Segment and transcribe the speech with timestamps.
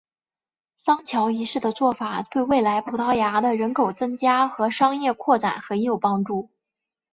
[0.77, 6.49] 桑乔一世的做法对未来葡萄牙的人口增加和商业扩展很有帮助。